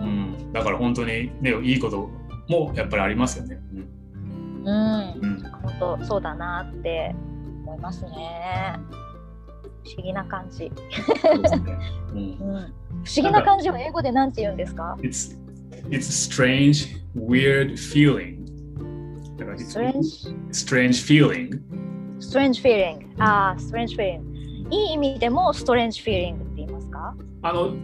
[0.00, 2.08] うん、だから本当にねいいこと
[2.48, 3.58] もやっぱりありますよね。
[3.72, 7.14] うん、うん、うん、本当そうだなって
[7.64, 8.78] 思いますね。
[9.84, 10.70] 不思議な感じ。
[12.13, 15.37] 不思議な感じは英語で何て言うんですか it's,
[15.89, 18.43] it's a strange, weird feeling.
[19.57, 20.03] Strange?
[20.51, 21.59] Strange feeling.
[22.19, 23.13] Strange feeling.
[23.19, 24.21] ああ、strange feeling.
[24.69, 27.75] いい意味でも strange feeling って言いますかあの、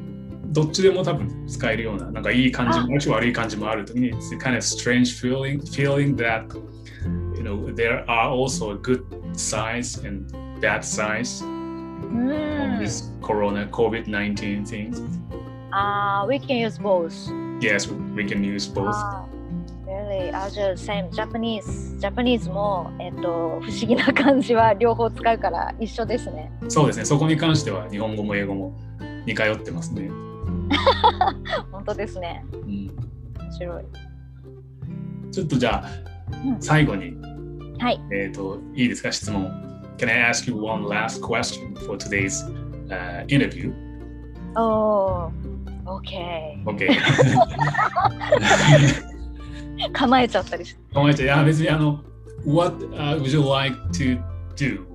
[0.51, 6.47] どっちでも多分使えるような、なんかいい感じもあるし悪い感じもあるときに、it's a kind of strange feeling, feeling that
[7.35, 11.43] you know, there are also good sides and bad sides
[12.14, 12.78] Mm.
[12.78, 15.00] this corona COVID 19 things?
[15.72, 17.14] Uh, we can use both.
[17.60, 18.94] Yes, we can use both.
[18.94, 19.22] Uh,
[19.86, 20.30] really?
[20.30, 21.96] Uh, just same Japanese.
[22.00, 26.52] Japanese も、えっと、不思議な感じは両方使うから一緒ですね。
[26.68, 27.04] そうですね。
[27.04, 28.78] そこに関しては日本語も英語も
[29.26, 30.10] 似通ってますね。
[31.72, 32.44] 本当ですね。
[32.52, 32.60] うん、
[33.40, 33.84] 面白い。
[35.32, 35.88] ちょっとじゃあ、
[36.44, 37.16] うん、最後に、
[37.78, 38.00] はい。
[38.12, 39.50] えっ、と、いいですか、質問。
[39.97, 43.73] Can I ask you one last question for today's、uh, interview?
[44.55, 45.31] Oh,
[45.85, 46.57] okay.
[46.65, 46.97] Okay.
[49.93, 50.79] 構えちゃったりして。
[50.93, 51.25] 構えちゃう。
[51.25, 52.03] いや、別にあの、
[52.45, 54.21] What、uh, would you like to
[54.55, 54.85] do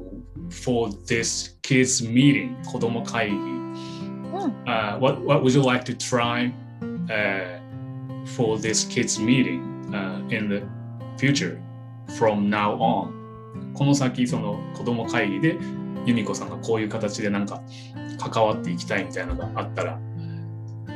[0.51, 2.55] for this kids meeting?
[2.65, 3.37] 子供会議。
[3.37, 7.61] うん uh, what, what would you like to try、uh,
[8.37, 10.63] for this kids meeting、uh, in the
[11.19, 11.61] future
[12.19, 13.13] from now on?
[13.74, 15.58] この先、その子供会議で、
[16.06, 17.62] 由美子さんがこういう形でなんか
[18.18, 20.00] 関わっていきたいみたいなのがあったら、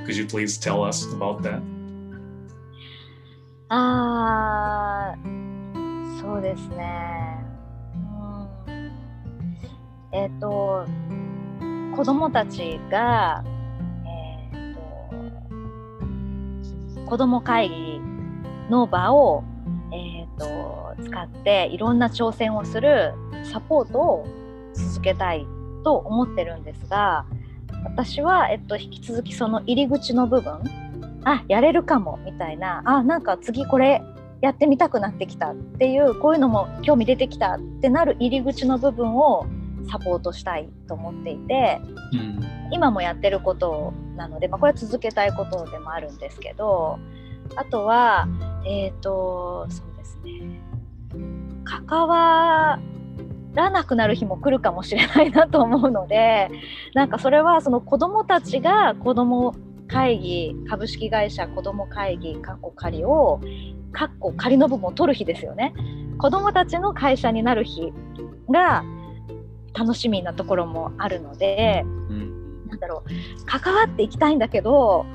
[0.06, 1.62] Could you please tell us about that?
[3.70, 5.18] ああ、
[6.22, 7.46] そうですね。
[8.68, 8.92] うん、
[10.12, 10.86] えっ、ー、と、
[11.96, 13.44] 子供たちが、
[14.06, 14.76] えー
[16.96, 18.02] と、子供会議
[18.70, 19.44] の場を、
[19.92, 23.13] えーと使っていろんな挑戦をする
[23.51, 24.27] サポートを
[24.73, 25.45] 続けたい
[25.84, 27.25] と思ってるんですが
[27.84, 30.60] 私は、えっと、引き続きその入り口の部分
[31.25, 34.01] あやれるかもみたいなあなんか次これ
[34.41, 39.45] やってみたくなってきたっていうこういうのも興味出てきたってなる入り口の部分を
[39.89, 41.79] サポートしたいと思っていて、
[42.12, 42.39] うん、
[42.71, 46.99] 今もやってることなので、まあ、これは続けたいことでもあるんですけど
[47.56, 48.27] あとは
[48.65, 50.62] えっ、ー、とそうですね
[51.63, 52.80] 関わ
[53.54, 56.49] らなくなる日も来るかもしれないなと思うので
[56.93, 59.56] なんかそれはその子どもたちが子ども
[59.88, 63.41] 会議株式会社子ども会議かっこ仮を
[63.91, 65.73] かっこ仮の部分を取る日ですよね。
[66.17, 67.93] 子どもたちの会社になる日
[68.49, 68.84] が
[69.73, 75.06] 楽しみなところもあるので、うん、なんだろう関わっていきたいんだけど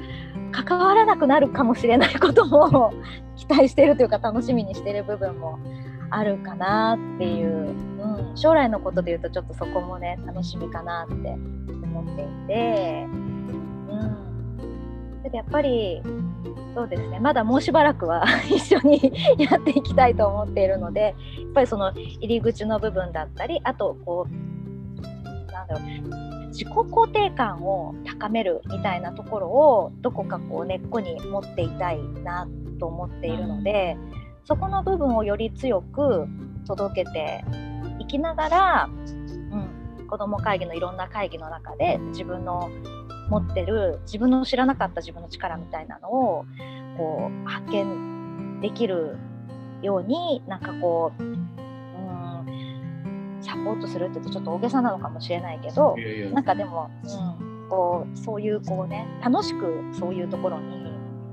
[0.52, 2.92] 関わらなくなるかもしれないことも
[3.37, 5.58] 期待してるというか楽しみにしてる部分も
[6.11, 7.75] あるかなっていう、
[8.31, 13.14] うん、将来のことで言うとちょっとそこもね楽しみかなって思っていて、う
[15.31, 16.01] ん、やっぱり
[16.75, 21.14] そうですねまだもうしばらくは 一緒に やっていきたいと思っているのでやっ
[21.53, 24.33] ぱりその入り口の部分だったりあとこう
[25.53, 25.83] なんだろう
[26.49, 32.49] 自己肯定感を高めるみたいなところをどこかこう根っこに持っていたいな
[32.81, 33.97] と思っているので。
[34.48, 36.26] そこの部分をより強く
[36.66, 37.44] 届けて
[37.98, 42.70] いきながら、うん、子ども会議のいろんな会議の中で自分の
[43.28, 46.46] 持ってる自分の知らなかった自分の力みたいなのを
[46.96, 49.18] こう発見できる
[49.82, 51.37] ようになんかこう、うん、
[53.42, 55.94] サポートするって言うとちょっと大げさなのかもしれないけど
[56.32, 60.90] なんかでも、うん、こうそういうこうね楽しくそういうところに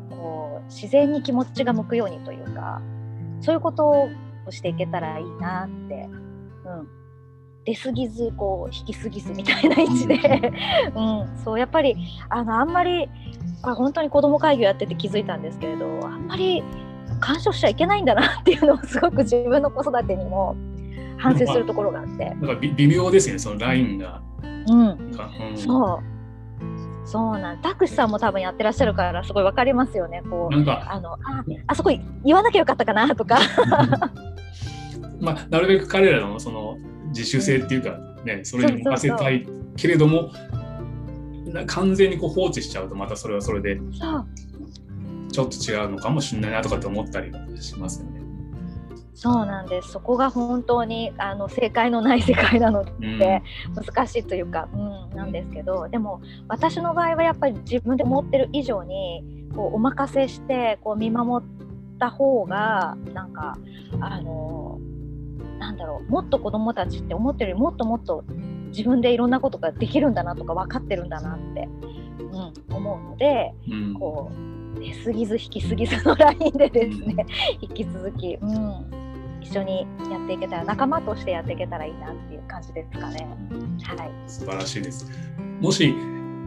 [0.09, 2.81] こう自然に気持ちが向くようにというか
[3.41, 4.09] そういうことを
[4.49, 6.09] していけたらいいなって、
[6.65, 6.87] うん、
[7.65, 10.53] 出過ぎずこう引き過ぎずみたいな位置で、
[10.95, 11.95] うん、そうやっぱり
[12.29, 13.09] あのあんまり
[13.61, 16.63] これ本当に子ども会議をやってて気づいたんですけれどあんまり
[17.19, 20.55] 干渉しちゃいけないんだなっていうのをすごく自分の子育てにも
[21.17, 22.25] 反省するところがあって。
[22.25, 24.21] なんか微妙ですねそのラインが。
[24.67, 26.14] うん、うん、そう
[27.05, 30.23] そうなんタクシさんも多分やってらっしゃるからすごいわかりますよね。
[30.29, 31.19] こうあのあ
[31.67, 31.91] あそこ
[32.23, 33.39] 言わなきゃよかったかなとか。
[35.21, 36.77] まあなるべく彼らのその
[37.09, 40.31] 自主性っていうかねそれに任せたいけれども
[41.67, 43.79] 完全にこう放置しちゃうとまたそれはそれで
[45.31, 48.14] ちょっと違うのかもしれないなとかって思ったりしますよね。
[49.15, 49.93] そうなんです。
[49.93, 53.41] そこが本当にあの正解のない世界なので、
[53.73, 54.77] 難しいというか、う
[55.13, 59.23] ん、なんですけどでも私の場合はやっぱり自分で持ってる以上に
[59.55, 61.47] こうお任せしてこう見守っ
[61.97, 63.57] た方がなんか
[64.01, 64.79] あの
[65.59, 68.25] なんだろうもっと子どもたちって思ってるよりもっともっと
[68.67, 71.69] 自分でいろんなことができるんだなとか分かってるんだなって、
[72.19, 74.29] うん、思うので、うん、こ
[74.77, 77.25] う出過ぎず引き過ぎずのラインでですね
[77.61, 79.04] 引き続き、うん、
[79.45, 83.27] 一緒にやっていけたら仲間としてやっていけたらいいなっていう感じですかね。
[83.83, 85.09] はい、素晴らしいです。
[85.61, 85.93] もし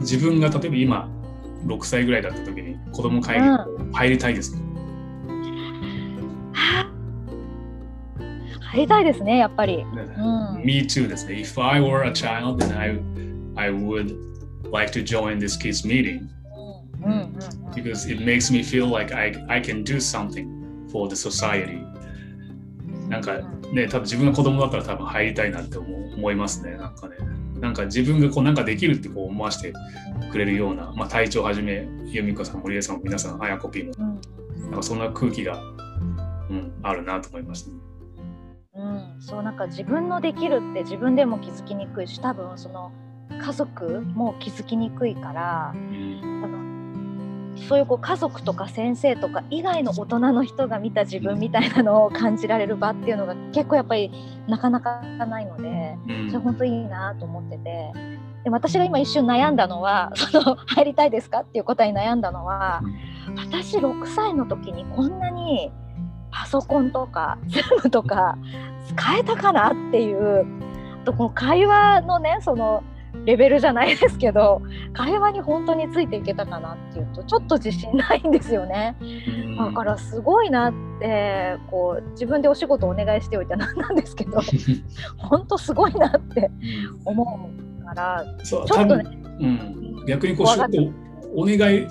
[0.01, 1.09] 自分が例えば今
[1.67, 3.47] 6歳ぐらいだった時に子供会議
[3.93, 4.63] 入りたいですか、う
[8.23, 9.77] ん、入りたいですね、やっぱり。
[9.77, 11.35] うん、Me too ですね。
[11.35, 12.99] If I were a child, then I,
[13.57, 14.17] I would
[14.73, 16.29] like to join this kids meeting.
[17.75, 20.49] Because it makes me feel like I, I can do something
[20.91, 21.81] for the society.
[23.09, 23.39] なんか
[23.73, 27.17] ね、多分自分が子供だったら多分入りたいなって思思いますね、なんかね。
[27.61, 29.73] なんか自分がこうなんかできるってこう思わせて
[30.31, 35.61] くれるような、まあ、隊長はじめ由美子さん森江さん皆さんあやこぴーも、うん、なんかそんな空気が、
[36.51, 37.77] うん、あるなと思いましたね。
[38.75, 42.93] うん、そうなんか自分のできるって自分でも気づきにくいし多分その
[43.43, 46.41] 家族も気づきにくいから、うん、
[47.69, 54.11] そういうこう家族とか先生とか以外の大人の人が見た自分みたいなのを感じられる場っていうのが結構やっぱり
[54.47, 57.93] なかなかないので、うん、それ本当いいなと思ってて。
[58.45, 62.83] で私が今一瞬悩んだのはその 入りたいですかっていう答えに悩んだのは
[63.37, 65.73] 私6歳の時にこんなに
[66.31, 68.39] パソコンとか Zoom とか
[68.87, 70.47] 使えたかなっていう
[71.05, 72.83] とこの会話のねその
[73.29, 74.63] レベルじゃないですけど
[74.95, 78.97] 会話に本当についていけたかなっていうとちょっと自信ないんですよね。
[79.59, 84.41] だからすごいなってこう自分でお仕事お願いしておいてなんなんですけど
[85.19, 86.51] 本当すごいなって
[87.05, 87.51] 思
[87.83, 89.05] うからちょっとね、
[89.41, 90.91] うん、逆にこう仕事
[91.37, 91.87] お願い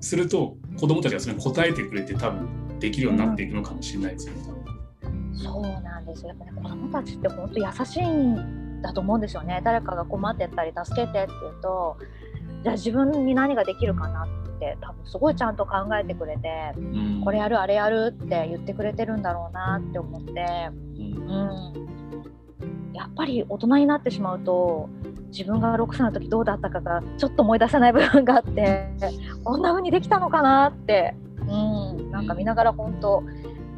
[0.00, 4.40] すると子供たちがそれに答えてくれて多分できるようになっていくのかもしれないですよね。
[5.02, 6.28] うん、そうなんですよ。
[6.28, 9.60] やっぱね子供たちって本当優しいんだと思うんですよね。
[9.64, 11.96] 誰かが困ってたり助けてって言うと
[12.62, 21.84] じゃあ自分に何ができるかなって多分すごいちゃんと考えてくれて、うん、これやるあれやるって言ってくれてるんだろうなって思って、うん、う
[22.90, 24.88] ん、やっぱり大人になってしまうと
[25.30, 28.88] 自分が6歳の時どうだったかがちょっと思い出せない部分があって
[29.44, 33.22] こんな風にできたのかなって、うん、なんか見ながら本当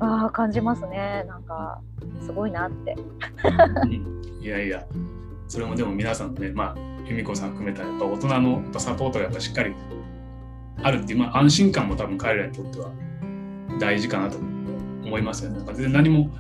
[0.00, 1.24] あ感じますね。
[1.28, 1.82] なんか
[2.20, 2.96] すごいなって
[4.40, 4.86] いやいや
[5.48, 9.74] それもでも皆さんねまあ由美子さん含めたやっぱ大人のサポートがやっぱしっかり
[10.82, 12.90] あるっていう、まあ、安心感も多分彼らにとっては
[13.78, 15.58] 大事かなと思いますよね。
[15.58, 16.30] なんか全然何も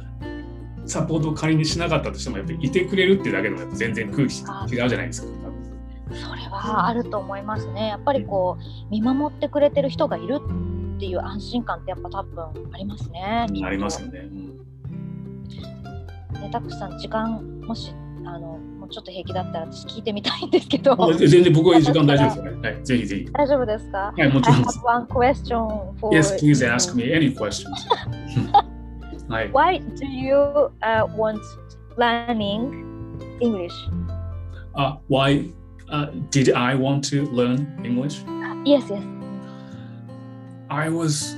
[0.86, 4.40] サポートを仮にしなかったとしてもやっぱりいてくれるっていうだけでも全然空気
[4.74, 5.28] 違うじゃないですか。
[6.12, 7.88] それはあると思いますね。
[7.88, 10.40] やっぱりこう見守ってくれてる人がいる
[10.96, 13.46] っていう安心感ってやっぱ多分ありますね。
[13.64, 14.20] ありますよね。
[14.20, 14.69] うん
[16.39, 17.91] ね、たくさん時間もし
[18.25, 20.95] あのもうちょっと平気だったら私聞いてみたいんですけど。
[21.13, 22.69] 全然僕は時間大丈夫ですよね。
[22.69, 23.29] はい、ぜひぜひ。
[23.31, 24.79] 大丈夫ですかはい、もちろんです。
[24.85, 27.69] I have one question for Yes, please ask me any questions.
[29.27, 29.51] はい。
[29.51, 31.41] Why do you、uh, want
[31.97, 32.71] learning
[33.39, 33.73] English?
[34.75, 35.49] Uh, why
[35.89, 38.23] uh, did I want to learn English?
[38.65, 39.01] Yes, yes.
[40.69, 41.37] I was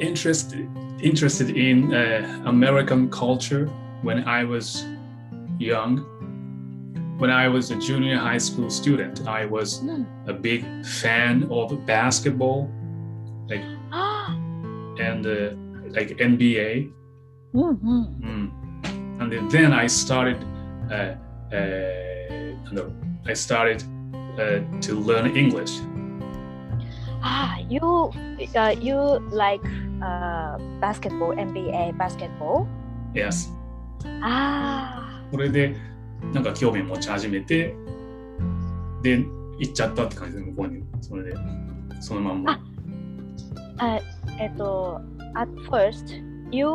[0.00, 0.68] interested
[1.02, 3.68] interested in uh, American culture
[4.01, 4.85] when I was
[5.59, 6.05] young.
[7.17, 10.05] When I was a junior high school student, I was mm.
[10.27, 12.71] a big fan of basketball,
[13.49, 13.61] like
[15.03, 15.51] and uh,
[15.91, 16.91] like NBA.
[17.53, 18.03] Mm-hmm.
[18.23, 18.51] Mm.
[19.21, 20.37] And then I started,
[20.89, 21.15] uh,
[21.53, 22.89] uh,
[23.25, 23.83] I started
[24.39, 25.79] uh, to learn English.
[27.21, 28.13] Ah, you,
[28.55, 28.95] uh, you
[29.31, 29.59] like
[30.01, 32.65] uh, basketball, NBA basketball?
[33.13, 33.49] Yes.
[34.21, 35.23] ああ。
[35.31, 35.75] これで
[36.33, 37.75] なんか興味持ち始めて
[39.01, 39.17] で
[39.59, 41.35] 行っちゃったって感じで向こうにそれで
[41.99, 42.59] そのまんま。
[43.77, 43.99] あ
[44.39, 45.01] えっと
[45.35, 46.21] at first
[46.51, 46.67] you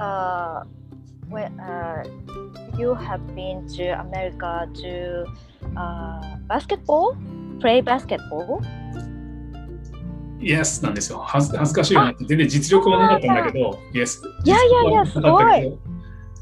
[0.00, 0.62] uh,
[1.30, 2.02] when, uh,
[2.78, 5.24] you have been to America to
[5.76, 7.16] uh, basketball?
[7.60, 8.60] Play basketball?
[10.40, 11.18] Yes なんですよ。
[11.18, 12.24] 恥ずかしいよなって。
[12.24, 14.20] 全然実力はなかったんだけど、Yes。
[14.44, 15.78] いやいやいや、すごい。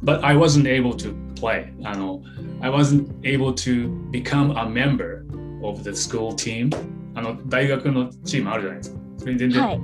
[0.04, 1.72] but I wasn't able to play.
[1.84, 2.22] あの
[2.62, 5.24] I wasn't able to become a member
[5.64, 6.70] of the school team.
[7.16, 9.02] あの大学のチームあるじゃないですか。
[9.18, 9.82] それに全然、はい、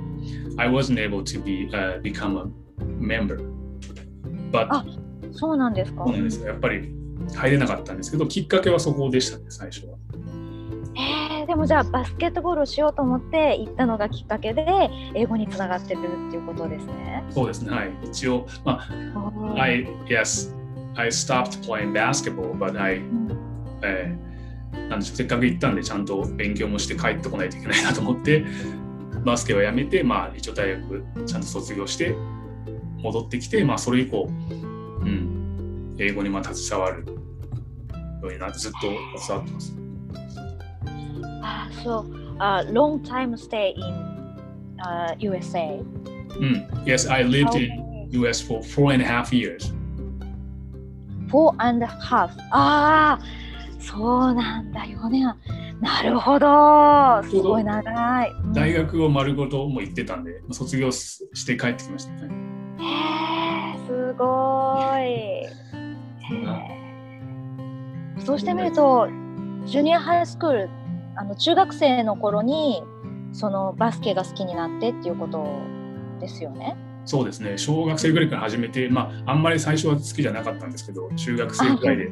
[0.56, 3.36] I wasn't able to be、uh, become a member.
[4.50, 4.84] But あ
[5.32, 6.48] そうなんですかそうなんですよ。
[6.48, 6.92] やっぱり
[7.34, 9.98] 入れなかったんですけど、きっかけはそこでしたね、最初は。
[10.96, 14.65] えー、 でもじゃあバスケットボールをしようと思って行ったのがきっかけで
[15.13, 17.23] 英語につながってるっていうことですね。
[17.29, 17.71] そうですね。
[17.71, 17.91] はい。
[18.03, 20.55] 一応、まあ、I, yes,
[20.95, 23.39] I stopped playing basketball, but I、うん、
[23.83, 28.45] えー、なんでせっかく行ったんでちゃんと勉強もして帰ってこないといけないなと思って、
[29.23, 32.15] バスケはやめて、まあ一応大学ちゃんと卒業して
[32.97, 38.79] 戻ってきて、まあそれ以降、うん、英語にまあ携わるようになってずっと
[39.19, 39.82] 携わってます。
[41.43, 42.35] あ、そう。
[42.39, 43.83] あ、long time stay in、
[44.79, 45.79] uh, USA。
[46.39, 46.67] うん。
[46.85, 49.73] Yes, I lived in US for four and a half years.
[51.29, 52.29] Four and a half.
[52.51, 53.19] ああ、
[53.79, 55.25] そうなんだよね。
[55.81, 57.21] なるほど。
[57.29, 58.31] すごい長い。
[58.53, 62.29] 大学を丸ごとも行ってたんで、卒業して帰ってきました、ね。
[63.85, 65.43] すごい。
[68.25, 69.09] そうしてみると、
[69.65, 70.69] ジュニアハイスクール
[71.15, 72.83] あの中学生の頃に
[73.31, 75.45] そのバスケが好きになってっていうこと
[76.19, 76.75] ですよね？
[77.05, 77.57] そうですね。
[77.57, 82.11] 小学生ぐらいから始めて、まあ、あんまり最初は好きじゃなかったんですけど中学生ぐらいで、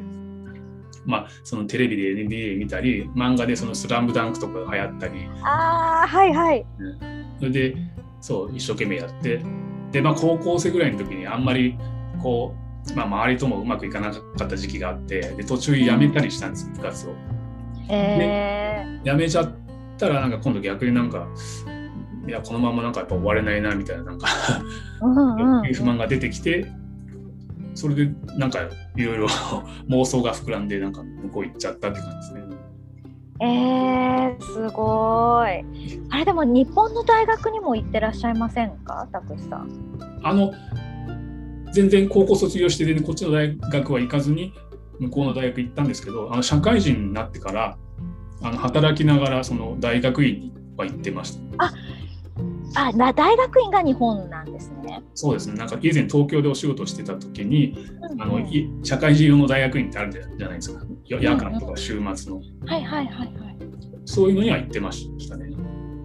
[1.06, 5.14] まあ、そのテレビで NBA 見たり漫画でその「スラムダンクとかが流行ったり。
[5.42, 6.66] ああはいはい、
[7.38, 7.76] それで
[8.20, 9.42] そう一生懸命やって。
[9.92, 11.76] で、まあ、高校生ぐらいの時にあんまり
[12.22, 12.54] こ
[12.90, 17.14] う、まあ、周りともうまくいかなかった時期があってで途中辞めたりしたんです部活を。
[17.88, 19.50] えー、辞めちゃっ
[19.98, 21.26] たらなんか今度逆になんか
[22.26, 24.28] いやこのままなんかやっぱ終われないなみたいななんか
[25.74, 26.66] 不満が出てきて
[27.74, 28.60] それでなんか
[28.96, 29.26] いろいろ
[29.88, 32.42] 妄想が膨らんでなんか向こう行っちゃったって感じですね。
[33.40, 35.64] えー、すごい。
[36.10, 39.98] あれでも日本の大学にも行ってらっしゃいませんか、たくさん。
[40.22, 40.52] あの
[41.72, 44.52] 全然高校卒業して全然こっちの大学は行かずに
[45.00, 47.76] 向こうの大学行ったんですけどあの社会人になってから
[48.42, 51.72] あの働きながらその大学院には行ってました、あ
[52.74, 55.02] あな大学院が日本なんですね。
[55.14, 55.54] そうですね。
[55.54, 57.72] なんか以前東京でお仕事してた時に、
[58.02, 58.40] うんうん、あの
[58.82, 60.82] 社会人用の大学院ってあるじゃないですか。
[61.06, 62.68] 夜間とか週末の、うんうん。
[62.68, 63.56] はいはいはいはい。
[64.06, 65.50] そういうのには行ってましたね。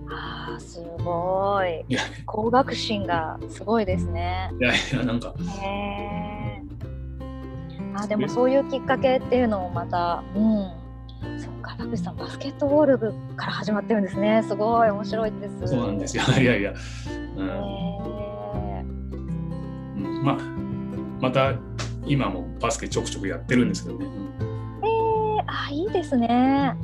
[0.09, 1.85] ああすごい。
[1.87, 4.51] いや工学心がすごいですね。
[4.59, 5.33] いやいやなんか。
[5.61, 6.46] へえ。
[7.99, 10.87] あでもそういうきっかけっていうのもまたうん。
[11.39, 14.43] そっか、田口さん、バスケットボール部から始まってるんですね。
[14.47, 15.67] すごい面白いです。
[15.67, 16.23] そうなんですよ。
[16.39, 16.73] いやいや。
[17.35, 17.47] うん、
[19.95, 20.37] うん、まあ、
[21.19, 21.53] また
[22.05, 24.05] 今もバスケちょくちょくやってるんですけどね。
[24.83, 26.75] えー、あ、いいですね。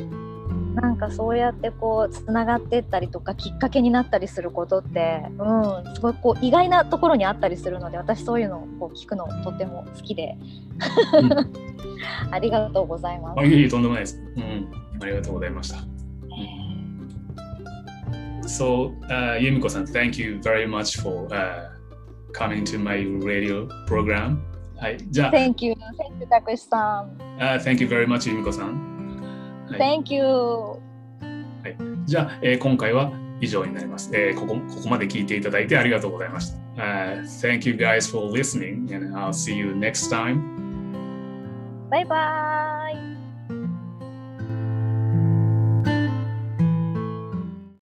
[0.74, 10.36] なんかそうやってこうつながっていったりとかきっかけになったりすることって、うん、すごいこう意外なところにあったりするので私そういうのをこう聞くのとても好きで、
[11.22, 13.40] うん、 ありがとうございます。
[13.40, 14.20] あいえいえとんでもないです。
[14.36, 14.72] うん、
[15.02, 15.78] ありがとうございました。
[18.46, 21.70] So, uh, Yumiko san, thank you very much for uh,
[22.34, 24.38] coming to my radio program.
[24.78, 25.32] はい、じゃあ。
[25.32, 25.74] Thank you.
[25.74, 27.18] Thank you, たくしさん。
[27.40, 28.44] Uh, thank you very much, ゆみ
[29.72, 30.24] Thank you!
[30.24, 34.56] はい、じゃあ、えー、今回は以上になります、えーここ。
[34.56, 36.58] ここまで聞いていただいてありがとうございました。
[36.76, 40.42] Uh, thank you guys for listening and I'll see you next time.
[41.90, 42.73] バイバイ